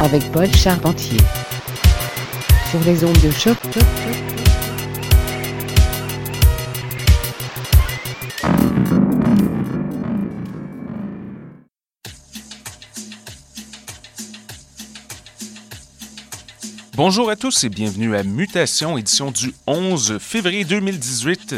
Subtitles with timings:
[0.00, 1.18] Avec Paul Charpentier.
[2.70, 3.58] Sur les ondes de choc.
[16.94, 21.56] Bonjour à tous et bienvenue à Mutation, édition du 11 février 2018.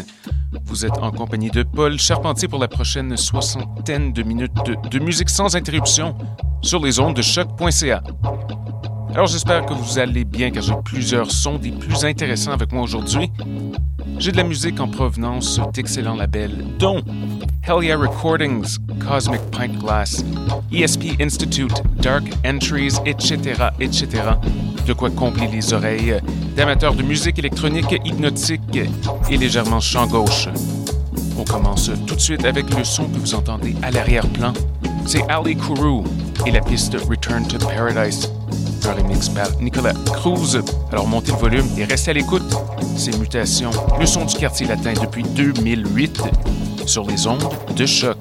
[0.67, 4.53] Vous êtes en compagnie de Paul Charpentier pour la prochaine soixantaine de minutes
[4.91, 6.15] de, musique sans interruption
[6.61, 8.03] sur les ondes de choc.ca.
[9.15, 12.83] Alors j'espère que vous allez bien car j'ai plusieurs sons des plus intéressants avec moi
[12.83, 13.31] aujourd'hui.
[14.19, 17.03] J'ai de la musique en provenance d'excellents labels dont
[17.69, 20.25] Hell Yeah Recordings, Cosmic Pint Glass,
[20.73, 24.09] ESP Institute, Dark Entries, etc., etc.
[24.87, 26.17] De quoi combler les oreilles
[26.57, 28.81] d'amateurs de musique électronique hypnotique
[29.31, 30.49] et légèrement chant gauche.
[31.39, 34.55] On commence tout de suite avec le son que vous entendez à l'arrière-plan.
[35.05, 36.05] C'est Ali Kourou
[36.47, 38.33] et la piste Return to Paradise,
[39.61, 40.61] Nicolas Cruz.
[40.91, 42.43] Alors montez le volume et restez à l'écoute.
[42.97, 46.23] C'est Mutation, le son du quartier latin depuis 2008
[46.87, 48.19] sur les ondes de choc.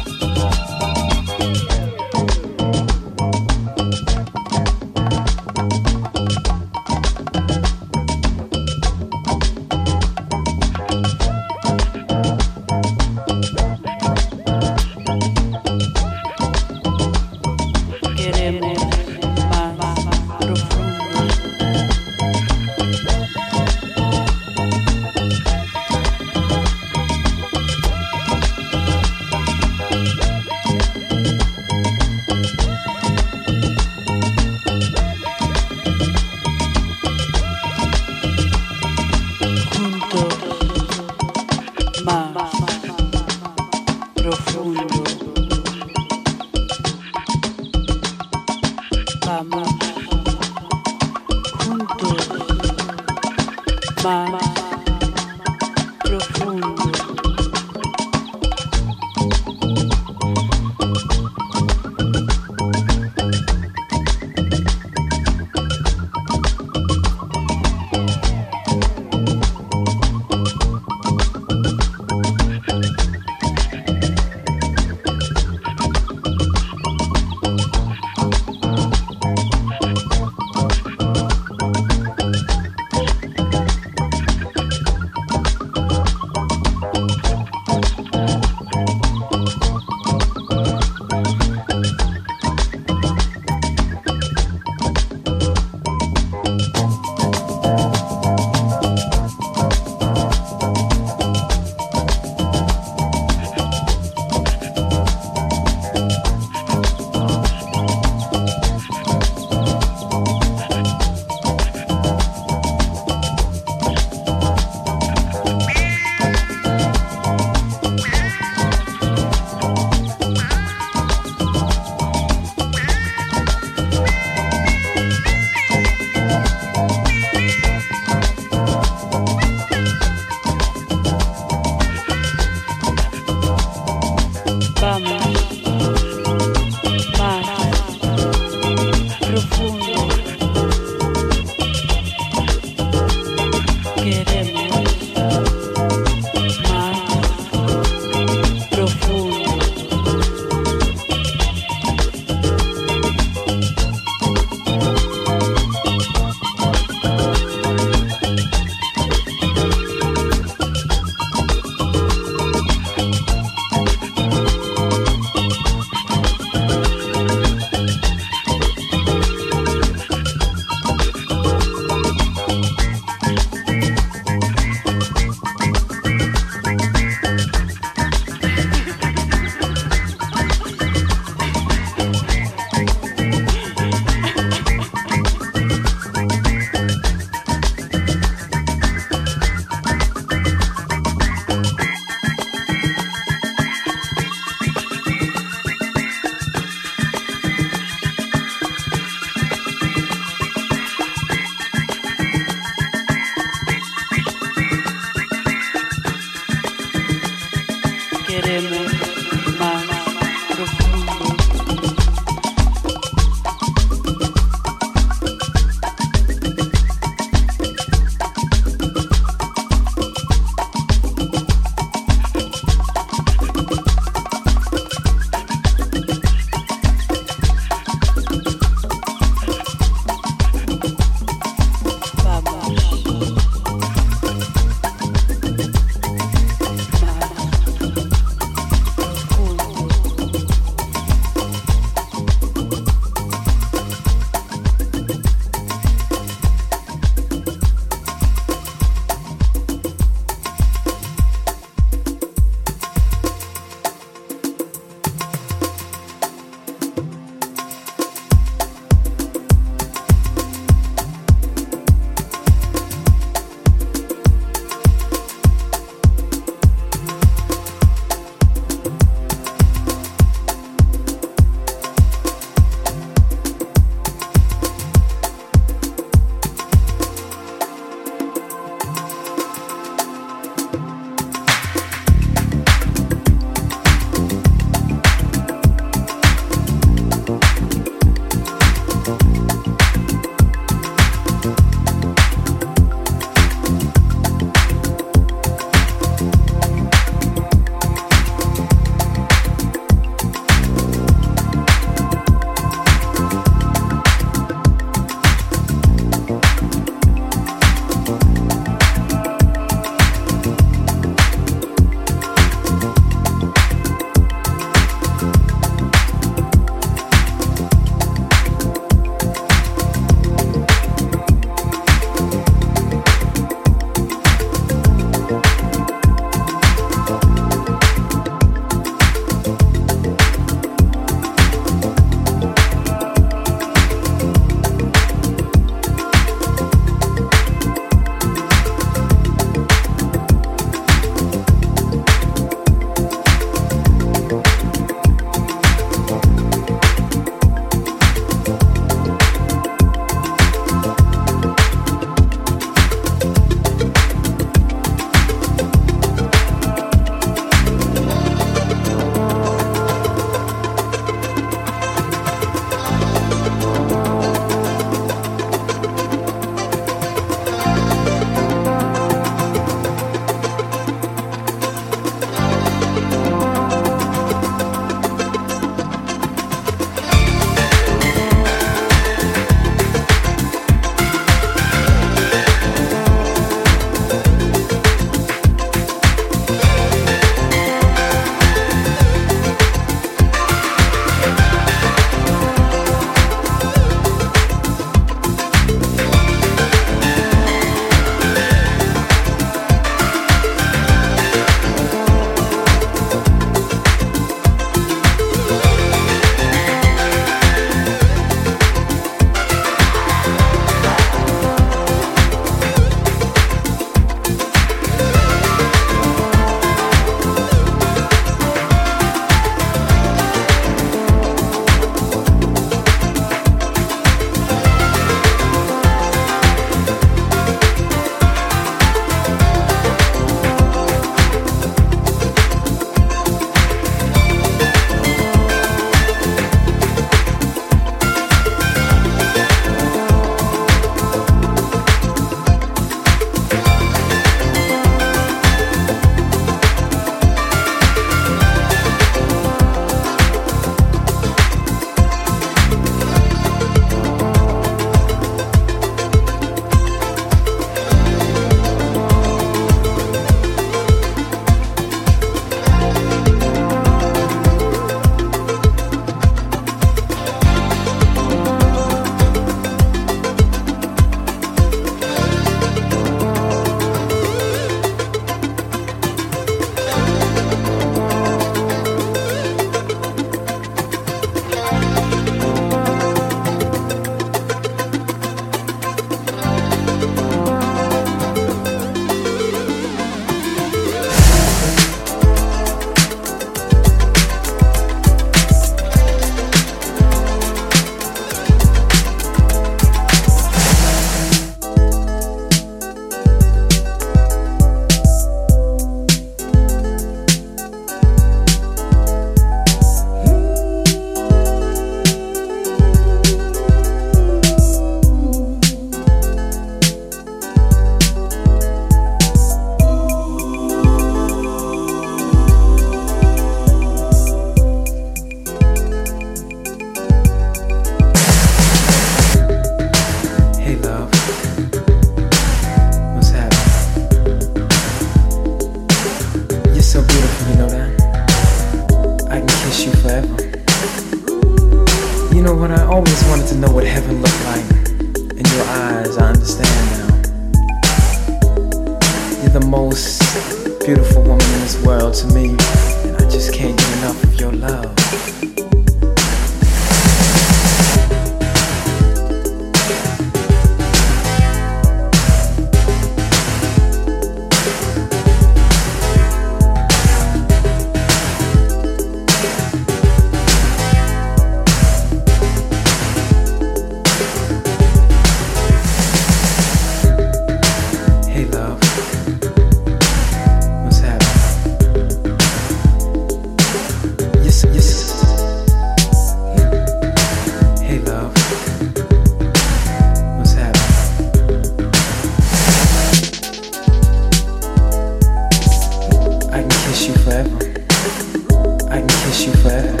[599.45, 600.00] you flare.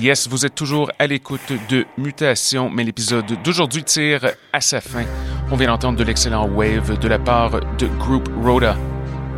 [0.00, 5.04] Yes, vous êtes toujours à l'écoute de Mutation, mais l'épisode d'aujourd'hui tire à sa fin.
[5.52, 8.76] On vient d'entendre de l'excellent Wave de la part de Group Rhoda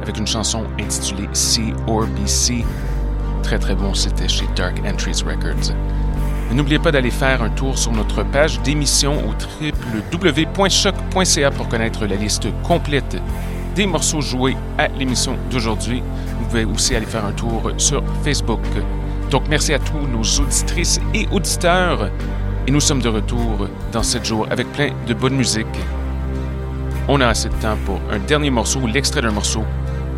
[0.00, 2.64] avec une chanson intitulée C or BC.
[3.42, 5.74] Très très bon, c'était chez Dark Entries Records.
[6.52, 12.16] N'oubliez pas d'aller faire un tour sur notre page d'émission au www.choc.ca pour connaître la
[12.16, 13.18] liste complète
[13.74, 16.02] des morceaux joués à l'émission d'aujourd'hui.
[16.38, 18.62] Vous pouvez aussi aller faire un tour sur Facebook.
[19.30, 22.10] Donc merci à tous nos auditrices et auditeurs.
[22.66, 25.66] Et nous sommes de retour dans 7 jours avec plein de bonne musique.
[27.08, 29.64] On a assez de temps pour un dernier morceau, l'extrait d'un morceau.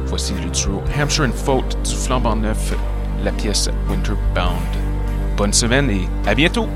[0.07, 2.75] Voici le duo Hampshire and Fault du flambant neuf,
[3.23, 4.57] la pièce Winterbound.
[5.37, 6.69] Bonne semaine et à bientôt!